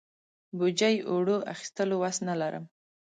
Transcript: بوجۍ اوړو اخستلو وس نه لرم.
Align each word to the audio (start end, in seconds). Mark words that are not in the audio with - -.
بوجۍ 0.57 0.95
اوړو 1.09 1.37
اخستلو 1.53 1.95
وس 2.01 2.17
نه 2.27 2.33
لرم. 2.41 2.65